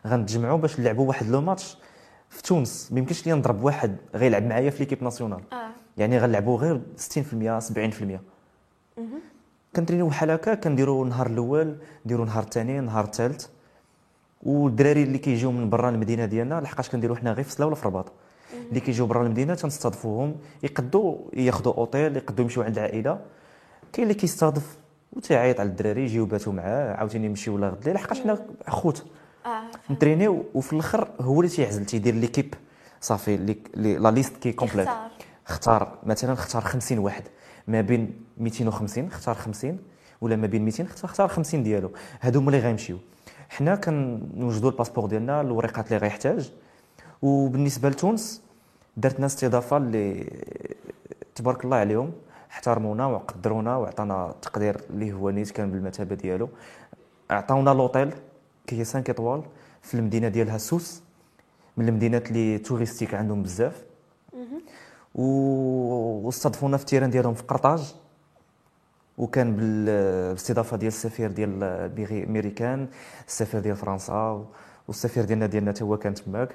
[0.06, 1.76] غنتجمعوا باش نلعبوا واحد le match
[2.28, 2.92] في تونس.
[2.92, 5.70] ما يمكنش لي نضرب واحد غيلعب معايا في l'équipe nationale آه.
[5.96, 8.20] يعني غنلعبوا غير 60% 70%
[9.76, 13.46] كنترينيو بحال هكا كنديروا النهار الأول نديروا النهار الثاني النهار الثالث.
[14.42, 17.82] والدراري اللي كيجيو من برا المدينة ديالنا لحقاش كنديروا حنا غير في سلا ولا في
[17.82, 18.12] الرباط
[18.68, 23.18] اللي كيجيو برا المدينة تنستضفوهم يقدوا ياخذوا أوتيل يقدوا يمشيو عند العائلة.
[23.92, 24.76] كاين اللي كيستضف
[25.12, 29.04] وتيعيط على الدراري يجيو باتوا معاه عاوتاني يمشيو ولا غد لحقاش حنا خوت.
[29.90, 32.54] نترينيو وفي الأخر هو اللي تيعزل تيدير l'équipe.
[33.00, 34.88] صافي la liste qui complète.
[35.46, 35.98] اختار.
[36.06, 37.22] مثلا اختار 50 واحد.
[37.68, 39.78] ما بين 250 اختار 50
[40.20, 41.90] ولا ما بين 200 اختار 50 ديالو.
[42.20, 42.98] هادو هما اللي غيمشيو.
[43.48, 46.52] حنا كنوجدوا ال passeport ديالنا الورقات اللي غيحتاج.
[47.22, 48.42] وبالنسبة لتونس
[48.96, 50.30] درتنا استضافة اللي
[51.34, 52.12] تبارك الله عليهم
[52.50, 56.48] احترمونا وقدرونا وعطانا التقدير اللي هو نيت كان بالمثابة ديالو.
[57.30, 58.12] عطاونا لوطيل
[58.66, 59.42] كي هي 5 étoiles
[59.82, 61.02] في المدينة ديالها سوس
[61.76, 63.84] من المدينات اللي touristiques عندهم بزاف.
[65.14, 67.94] واستضفونا في ال terrain ديالهم في قرطاج.
[69.18, 71.62] وكان بالاستضافة ديال السفير ديال
[72.10, 72.88] الميريكان
[73.26, 74.46] السفير ديال فرنسا
[74.88, 76.54] والسفير ديالنا ديالنا حتى هو كان تماك.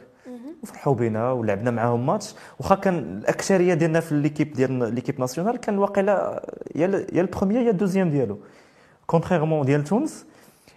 [0.64, 2.36] وفرحوا بينا ولعبنا معاهم ماتش.
[2.60, 6.44] واخا كان الأكثرية ديالنا في l'équipe ديال l'équipe nationale كان واقيلا
[6.76, 8.40] يا يا ال première يا ال deuxième ديالو.
[9.08, 10.26] contrairement ديال تونس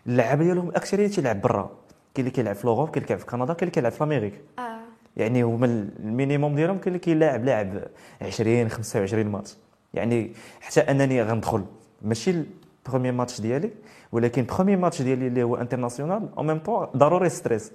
[0.06, 1.70] اللعابه ديالهم الاكثريه تيلعب برا.
[2.14, 4.36] كاين اللي كيلعب في l'Europe كاين اللي كيلعب في كندا كاين اللي كيلعب في أمريكا.
[4.58, 4.78] آه.
[5.16, 7.82] يعني هما ال minimum ديالهم كاين اللي كيلاعب لاعب
[8.22, 9.56] 20 25 ماتش.
[9.94, 11.64] يعني حتى أنني غندخل.
[12.02, 12.44] ماشي
[12.86, 13.70] ال premier match ديالي
[14.12, 17.72] ولكن premier match ديالي اللي هو international au même temps ضروري stress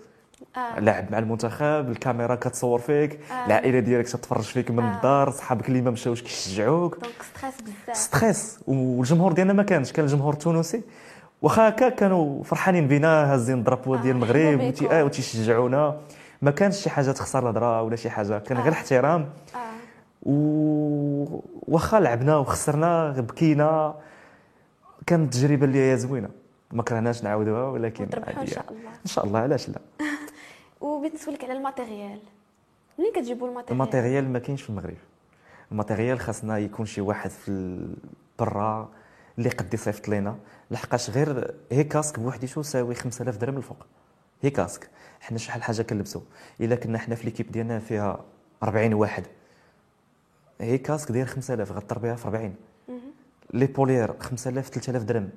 [0.58, 0.80] آه.
[0.80, 3.46] لاعب مع المنتخب الكاميرا كتصور فيك آه.
[3.46, 4.96] العائلة ديالك تتفرج فيك من آه.
[4.96, 6.98] الدار صحابك اللي ما مشاوش كيشجعوك.
[7.02, 7.98] donc stress بزاف.
[7.98, 10.82] stress والجمهور ديالنا ما كانش كان الجمهور التونسي.
[11.42, 15.98] واخا هكا كانوا فرحانين بينا هازين ال drapeau ديال آه، المغرب آه وتيشجعونا.
[16.42, 19.71] ما كانش شي حاجة تخسر الهضرة ولا شي حاجة كان غير احترام آه.
[20.24, 23.96] و واخا لعبنا وخسرنا بكينا.
[25.08, 26.30] كانت تجربة اللي هي زوينة.
[26.72, 28.90] ما كرهناش نعاودوها ولكن إن شاء الله.
[28.90, 29.80] إن شاء الله علاش لا؟
[30.82, 32.20] وبغيت نسولك على ال matériel.
[33.00, 34.98] منين كتجيبوا ال matériel؟ ال matériel ما كاينش في المغرب.
[35.72, 37.80] ال matériel خاصنا يكون شي واحد في
[38.40, 38.90] برا
[39.38, 40.36] اللي قد يصيفط لينا.
[40.72, 43.86] لحقاش غير هي casque بوحديتو يساوي 5000 درهم الفوق.
[44.42, 44.90] هي casque.
[45.22, 46.22] حنا شحال حاجة كنلبسو.
[46.62, 48.20] إلا كنا حنا في l'équipe ديالنا فيها
[48.64, 49.24] 40 واحد.
[50.62, 52.56] هي casque داير 5000 ضربها في 40
[53.54, 55.30] l'épaulière 5000 3000 درهم.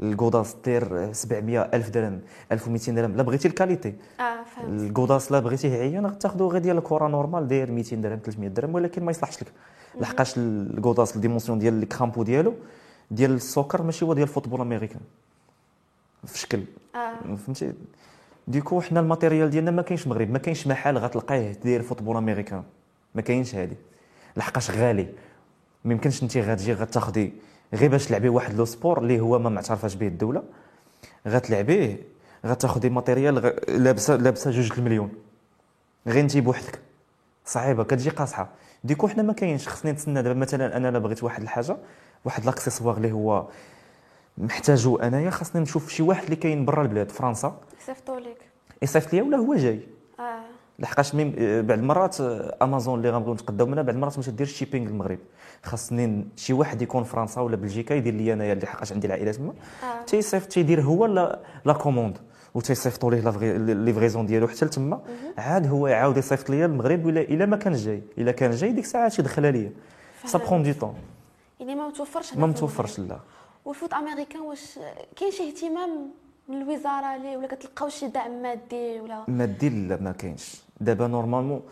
[0.00, 2.20] ال godasse داير 700 1000 درهم
[2.52, 3.16] 1200 درهم.
[3.16, 3.94] لا بغيتي ال qualité.
[4.20, 4.82] آه فهمت.
[4.82, 8.74] ال godasse لا بغيتيه عيان غتاخذو غير ديال الكره normal داير 200 درهم 300 درهم
[8.74, 9.52] ولكن ما يصلحش لك.
[10.00, 12.54] لحقاش ال godasse ال dimension ديال ال crampons ديالو
[13.10, 15.00] ديال ال soccer ماشي هو ديال ال football américain
[16.26, 16.62] في شكل
[16.94, 17.36] آه.
[17.36, 17.72] فهمتي؟
[18.48, 22.16] du coup حنا ال matériel ديالنا ما كاينش المغرب ما كاينش محل غتلقاه داير football
[22.16, 22.62] américain
[23.14, 23.76] ما كاينش هادي.
[24.36, 25.08] لحقاش غالي.
[25.84, 27.32] ما يمكنش انت غتجي غتاخدي
[27.74, 30.42] غير باش تلعبي واحد le sport اللي هو ما معترفاش به الدولة.
[31.28, 31.98] غتلعبيه
[32.46, 33.34] غتاخدي matériel
[33.68, 35.12] لابسه لابسة جوج المليون.
[36.06, 36.78] غير انت بوحدك.
[37.44, 38.48] صعيبة كتجي قاصحة.
[38.84, 39.68] du coup حنا ما كاينش.
[39.68, 41.76] خصني نتسنى دابا مثلا أنا لا بغيت واحد الحاجة
[42.24, 43.48] واحد l'accessoire اللي هو
[44.38, 47.60] محتاجو أنايا خاصني نشوف شي واحد اللي كاين برا البلاد فرنسا.
[47.82, 48.38] يصيفطوا لك
[48.82, 49.80] يصيفط ليا ولا هو جاي؟
[50.18, 50.40] آه.
[50.78, 51.30] لحقاش même
[51.66, 52.20] بعض المرات
[52.62, 55.18] امازون اللي غنبغيو نتقداو منها بعض المرات ما تديرش shipping للمغرب.
[55.62, 59.52] خاصني شي واحد يكون فرنسا ولا بلجيكا يدير لي أنايا اللي حقاش عندي العائله تما
[59.82, 60.04] آه.
[60.04, 62.18] تيصيفط تيدير هو لا la commande
[62.54, 63.30] وتيصيفطوا ليه
[63.74, 65.00] livraison ديالو حتى لتما.
[65.38, 68.02] عاد هو يعاود يصيفط ليا المغرب ولا إلا ما كان جاي.
[68.18, 69.72] إلا كان جاي ديك الساعة تيدخلها ليا
[70.24, 70.94] ça prend du temps
[71.60, 73.18] يعني ما متوفرش ما متوفرش لا.
[73.64, 74.78] وال foot américain واش
[75.16, 76.10] كاين شي اهتمام
[76.48, 80.63] من الوزارة ليه؟ ولا كتلقاو شي دعم مادي ولا؟ مادي لا ما كاينش.
[80.80, 81.62] دابا normalement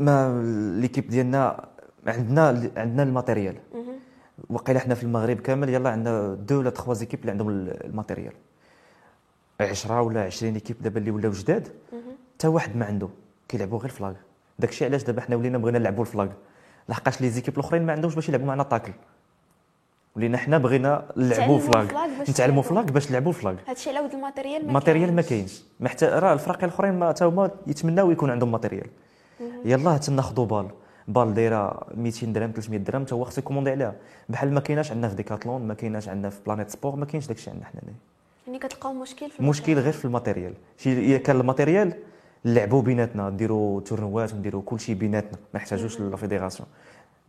[0.00, 0.42] ما
[0.80, 1.68] l'équipe ديالنا
[2.06, 3.56] عندنا عندنا ال matériel.
[4.50, 8.32] وقيلا حنا في المغرب كامل يلا عندنا deux ولا trois équipes اللي عندهم ال matériel.
[9.60, 11.68] 10 ولا 20 équipes دابا اللي ولاو جداد
[12.34, 13.08] حتى واحد ما عنده
[13.48, 14.14] كيلعبوا غير flag.
[14.58, 16.28] داكشي علاش دابا حنا ولينا بغينا نلعبوا ال flag.
[16.88, 18.92] لحقاش les équipes الاخرين ما عندهمش باش يلعبوا معنا tackle.
[20.16, 21.86] ولينا حنا بغينا نلعبوا flag.
[22.28, 23.54] نتعلموا flag باش نلعبوا flag.
[23.68, 25.62] هادشي على ود ال matériel ما ال matériel ما كاينش.
[25.84, 28.86] حتى راه الفرق الاخرين ما حتى هما يتمناو يكون عندهم matériel.
[29.64, 30.68] يلاه تناخذوا balle.
[31.08, 33.94] balle دايرة 200 درهم 300 درهم حتى هو خصو يكوموندي عليها.
[34.28, 37.50] بحال ما كايناش عندنا في ديكاتلون ما كايناش عندنا في بلانيت سبور ما كاينش داكشي
[37.50, 37.80] عندنا حنا
[38.46, 40.52] يعني كتلقاو مشكل في المشكل غير في ال matériel.
[40.78, 41.94] شي كان ال matériel
[42.44, 43.30] نلعبوا بيناتنا.
[43.30, 45.38] نديروا tournois ونديروا كل شيء بيناتنا.
[45.54, 46.68] ما نحتاجوش la fédération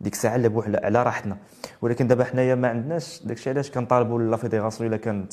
[0.00, 1.36] ديك الساعة نلعبوا على راحتنا.
[1.82, 5.32] ولكن دابا حنايا ما عندناش داكشي علاش كنطالبوا la fédération إلا كانت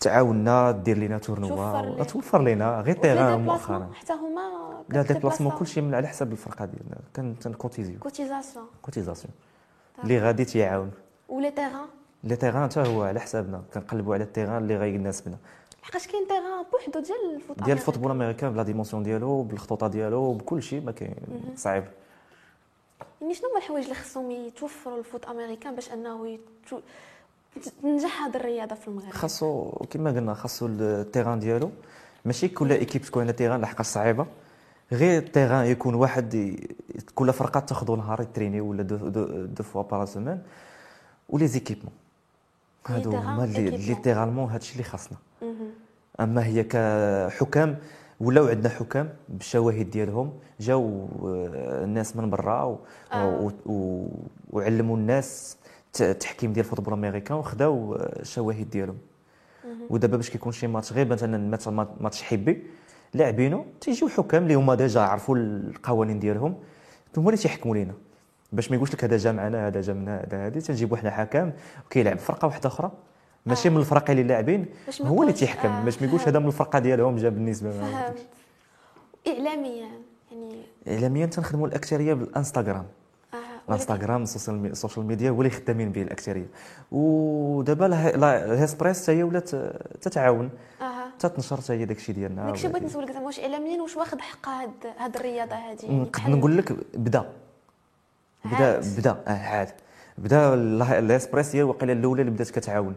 [0.00, 3.90] تعاوننا دير لنا tournoi توفر لنا غير terrain مؤخرا.
[3.94, 7.36] حتى هما le déplacement كلشي من على حساب الفرقة ديالنا.
[7.44, 7.98] كنكوتيزيو.
[7.98, 8.66] cotisation.
[8.82, 9.34] cotisation.
[10.02, 10.90] اللي غادي تيعاون.
[11.28, 11.86] و les terrains
[12.24, 13.62] les terrains حتى هو على حسابنا.
[13.74, 15.36] كنقلبوا على ال terrain اللي غيناسبنا
[15.82, 19.42] لحقاش كاين terrain بوحدو ديال ال foot ديال ال football américain ب les dimensions ديالو
[19.42, 21.14] بالخطوطة ديالو بكل شيء ما كاين.
[21.56, 21.84] صعيب.
[23.20, 26.80] يعني شنو هما الحوايج اللي خصهم يتوفروا ال foot américain باش أنه يتو...
[27.82, 31.70] تنجح هذه الرياضة في المغرب؟ خاصو كما قلنا خاصو ال terrain ديالو.
[32.24, 34.26] ماشي كل équipe تكون عندها terrain لحقاش صعيبة.
[34.92, 36.58] غير ال terrain يكون واحد
[37.14, 40.42] كل فرقة تاخذوا نهار تريني ولا deux, deux, deux fois par semaine
[41.28, 41.92] و les équipements
[42.86, 45.18] هادو هما اللي littéralement هادشي اللي خاصنا.
[46.20, 47.78] أما هي كحكام
[48.20, 51.08] ولاو عندنا حكام بالشواهد ديالهم جاو
[51.84, 52.78] الناس من برا
[53.12, 53.50] آه.
[54.50, 55.56] وعلموا الناس
[56.00, 58.98] التحكيم ديال ال football américain وخداو الشواهد ديالهم.
[59.90, 62.62] ودابا باش كيكون شي ماتش غير مثلا مثلا ماتش حبي
[63.14, 66.54] لاعبينو تيجيو حكام اللي هما déjà عرفوا القوانين ديالهم
[67.16, 67.94] هما اللي تيحكموا لينا.
[68.52, 71.52] باش ما يقولش لك هذا جا معنا هذا جا من هذا هذه تنجيبوا حنا حكام
[71.86, 72.90] وكيلعب فرقة واحدة أخرى.
[73.48, 73.72] ماشي آه.
[73.72, 74.66] من الفرق اللي لاعبين
[75.00, 75.84] هو اللي تيحكم آه.
[75.84, 78.16] باش ما يقولش هذا من الفرقة ديالهم جا بالنسبة فهمت.
[79.26, 79.88] اعلاميا
[80.32, 82.86] يعني اعلاميا تنخدموا الأكثرية بالإنستغرام.
[83.68, 86.46] الانستغرام ال social media هو اللي خدامين به الأكثرية.
[86.92, 89.50] ودابا الهيسبريس هي ولات
[90.00, 90.50] تتعاون
[91.18, 94.70] تتنشر حتى هي داكشي ديالنا داكشي بغيت نسولك زعما واش اعلاميا واش واخد حق هاد
[94.98, 97.24] هاد الرياضة هادي؟ نقدر نقول لك بدا.
[98.44, 99.70] بدا بدا عاد.
[100.18, 100.54] بدا
[100.98, 102.96] الاسبريس هي الوقيلة الأولى اللي بدات كتعاون.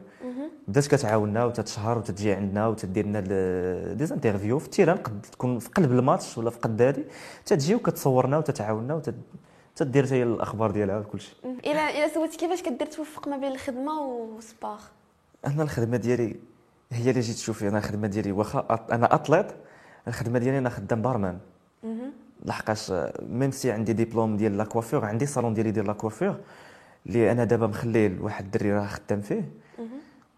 [0.67, 3.19] بدات كتعاوننا وتتشهر وتجي عندنا وتدير لنا
[3.93, 7.03] des interviews في ال terrain قد تكون في قلب الماتش ولا في قد هذه.
[7.45, 9.15] تتجي وكتصورنا وتتعاوننا وتت
[9.75, 14.01] تدير حتى الأخبار ديالها وكل شيء إلى إلى سولت كيفاش كدير توفق ما بين الخدمة
[14.01, 14.81] وال sport
[15.47, 16.35] أنا الخدمة ديالي
[16.91, 17.67] هي اللي جيت تشوفي.
[17.67, 19.47] أنا الخدمة ديالي واخا أنا اطليت
[20.07, 21.39] الخدمة ديالي أنا خدام barman.
[22.45, 26.35] لحقاش même si عندي ديبلوم ديال la coiffure عندي صالون ديالي ديال la coiffure
[27.05, 29.49] اللي أنا دابا مخليه لواحد الدري راه خدام فيه.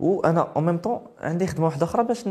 [0.03, 2.27] وأنا en même temps عندي خدمة واحدة أخرى باش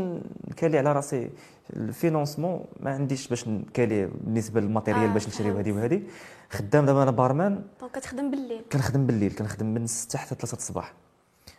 [0.47, 1.29] نكالي على راسي
[1.73, 6.01] ال financement ما عنديش باش نكالي بالنسبة لل matériel آه باش نشري هذه وهذه
[6.49, 7.63] خدام دابا أنا barman.
[7.79, 8.61] donc كتخدم بالليل.
[8.71, 10.93] كنخدم بالليل كنخدم من 6 حتى 3 الصباح.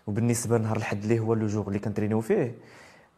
[0.06, 2.54] وبالنسبة لنهار الحد اللي هو le jour اللي كنترينيو فيه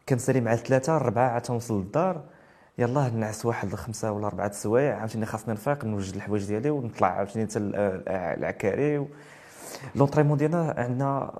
[0.09, 2.21] كنسالي مع ثلاثة اربعه عاد توصل للدار.
[2.77, 4.97] يلاه نعس واحد خمسه ولا أربعة السوايع.
[4.97, 9.07] عاوتاني خاصني نفيق نوجد الحوايج ديالي ونطلع عاوتاني حتى العكاري
[9.95, 11.39] l'entraînement ديالنا عندنا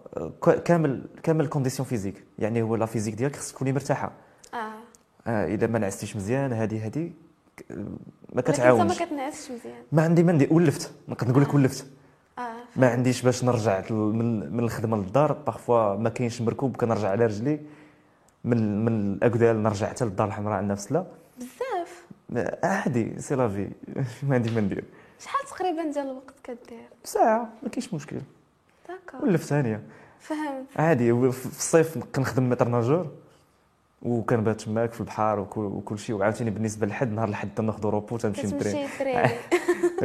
[0.66, 4.12] كامل كامل condition physique يعني هو la physique ديالك خصك تكوني مرتاحه
[4.54, 4.58] آه,
[5.28, 7.12] آه اذا ما نعستيش مزيان هذه هذه
[8.34, 11.86] ما كتعاونش ما كتنعسش مزيان ما عندي ما ندير ولفت نقدر نقول لك ولفت
[12.40, 12.42] آه
[12.76, 17.60] ما عنديش باش نرجع من, من الخدمه للدار parfois ما كاينش مركوب كنرجع على رجلي
[18.44, 21.06] من من الاكدال نرجع حتى للدار الحمراء عندنا في سلا
[21.38, 22.06] بزاف
[22.64, 23.70] عادي c'est la vie
[24.24, 24.84] ما عندي ما ندير
[25.20, 28.18] شحال تقريبا ديال الوقت كدير؟ ساعة ما كاينش مشكل.
[28.88, 29.30] d'accord.
[29.30, 29.82] ولفت ثانية.
[30.20, 30.66] فهمت.
[30.76, 33.08] عادي في الصيف كنخدم maître-nageur
[34.02, 38.90] وكنبات تماك في البحر وكل شيء وعاوتاني بالنسبة للحد نهار الحد تناخذ repos تنمشي نترين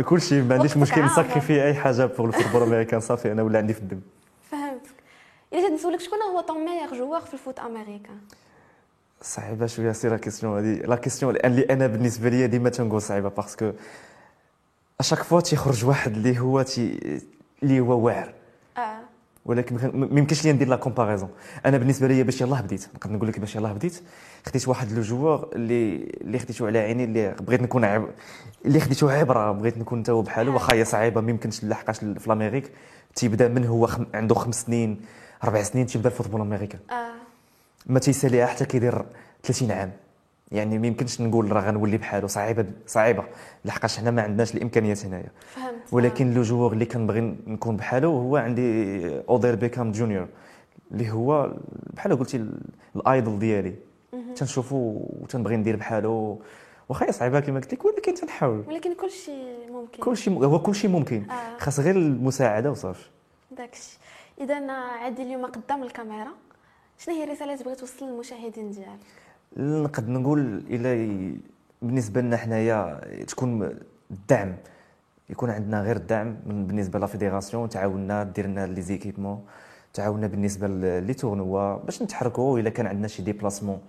[0.08, 1.04] كل شيء ما عنديش مشكل.
[1.04, 4.00] نسكريفي أي حاجة pour ال football américain صافي أنا ولا عندي في الدم.
[4.50, 4.94] فهمتك.
[5.52, 8.18] إلا نسولك شكون هو ton meilleur joueur في ال foot américain
[9.22, 13.28] صعيبة شوية c'est la question هذه la question اللي أنا بالنسبة لي ديما تنقول صعيبة
[13.28, 13.72] parce que
[15.00, 17.20] à chaque fois تيخرج واحد اللي هو تي
[17.62, 18.32] اللي هو واعر
[18.76, 18.98] آه
[19.46, 21.30] ولكن ما يمكنش لي ندير la comparaison
[21.66, 24.02] أنا بالنسبة لي باش يلاه بديت نقدر نقول لك باش يلاه بديت
[24.46, 28.08] خديت واحد le joueur اللي اللي خديته على عيني اللي بغيت نكون عب...
[28.64, 32.72] اللي خديته عبره بغيت نكون تا بحاله واخا هي صعيبه ما يمكنش لحقاش في الامريك
[33.14, 34.06] تيبدا من هو خم...
[34.14, 35.00] عنده خمس سنين
[35.44, 37.12] أربع سنين تيبدا ال football الامريكي آه.
[37.86, 39.04] ما تيساليها حتى كيدير
[39.42, 39.92] 30 عام
[40.52, 43.24] يعني ما يمكنش نقول راه غنولي بحالو صعيبة صعيبة.
[43.64, 45.30] لحقاش حنا ما عندناش الإمكانيات هنايا.
[45.92, 48.62] ولكن le joueur اللي كنبغي نكون بحالو هو عندي
[49.28, 50.28] Odell Beckham Junior
[50.90, 51.54] اللي هو
[51.94, 52.46] بحال قلتي
[52.96, 53.74] ال idole ديالي.
[54.36, 56.42] تنشوفو وتنبغي ندير بحالو.
[56.88, 58.64] واخا صعيبة كما قلت لك ولكن تنحاول.
[58.68, 60.02] ولكن كل شيء ممكن.
[60.02, 61.30] كل شيء هو كل شيء ممكن.
[61.30, 61.58] آه.
[61.58, 63.04] خاص غير المساعدة وصافي.
[63.50, 63.98] داكشي.
[64.40, 66.30] اذا عادي اليوم قدام الكاميرا.
[66.98, 68.98] شنو هي الرسالة اللي تبغي توصل للمشاهدين ديالك؟
[69.56, 70.92] نقد نقول إلى
[71.82, 73.70] بالنسبة لنا حنايا تكون
[74.10, 74.54] الدعم.
[75.30, 77.68] يكون عندنا غير الدعم بالنسبة la fédération.
[77.68, 79.44] تعاوننا دير لنا les équipements.
[79.94, 80.66] تعاوننا بالنسبة
[81.00, 82.58] les tournois باش نتحركوا.
[82.58, 83.80] الا كان عندنا شي déplacement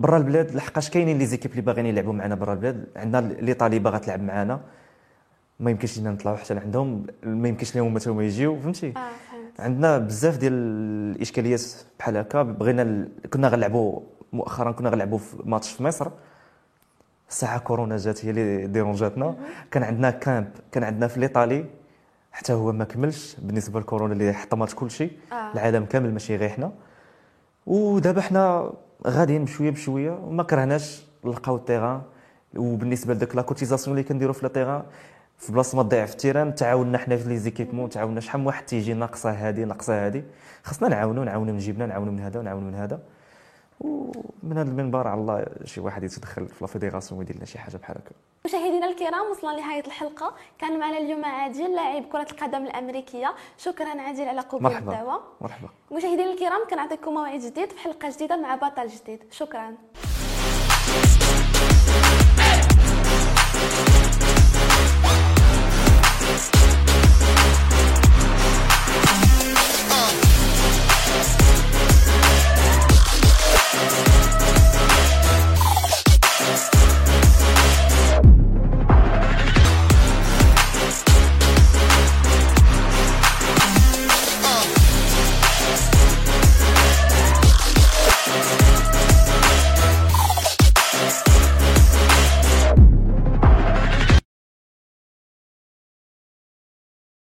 [0.00, 2.86] برا البلاد لحقاش كاينين les équipes اللي باغيين يلعبوا معنا برا البلاد.
[2.96, 4.60] عندنا l'Italie باغا تلعب معنا
[5.60, 7.06] ما يمكنش لينا نطلعوا حتى لعندهم.
[7.22, 8.60] ما يمكنش لهم حتى هما يجيو.
[8.60, 9.60] فهمتي؟ فهمت.
[9.60, 10.52] عندنا بزاف ديال
[11.16, 11.62] الإشكاليات
[11.98, 12.42] بحال هكا.
[12.42, 13.08] بغينا ال...
[13.30, 14.00] كنا غنلعبوا
[14.34, 16.08] مؤخرا كنا غنلعبوا في ماتش في مصر.
[17.28, 19.36] الساعة كورونا جات هي اللي ديرونجاتنا.
[19.70, 21.64] كان عندنا camp كان عندنا في الإيطالي.
[22.32, 25.12] حتى هو ما كملش بالنسبة لكورونا اللي حطمت كل شيء.
[25.32, 25.52] آه.
[25.52, 26.72] العالم كامل ماشي غير حنا.
[27.66, 28.72] ودابا حنا
[29.06, 30.10] غاديين بشوية بشوية.
[30.10, 32.02] وما كرهناش نلقاو ال terrain.
[32.56, 34.82] وبالنسبة لذاك la cotisation اللي كنديروا في ال terrain
[35.38, 38.46] في بلاصة ما تضيع في ال terrain تعاوننا حنا في les équipements تعاوننا شحال من
[38.46, 40.22] واحد تيجي ناقصة هذه ناقصة هذه
[40.64, 43.00] خصنا نعاونوا نعاونوا من جيبنا نعاونوا من هذا ونعاونوا من هذا.
[43.80, 47.96] ومن هذا المنبر على الله شي واحد يتدخل في لافيديراسيون ويدير لنا شي حاجة بحال
[47.96, 48.10] هكا.
[48.44, 50.34] مشاهدينا الكرام وصلنا لنهاية الحلقة.
[50.58, 53.34] كان معنا اليوم عادل لاعب كرة القدم الأمريكية.
[53.58, 54.92] شكرا عادل على قبول مرحبا.
[54.92, 55.22] الدعوة.
[55.40, 55.68] مرحبا.
[55.92, 59.24] مشاهدينا الكرام كنعطيكم موعد جديد في حلقة جديدة مع بطل جديد.
[59.30, 59.74] شكرا.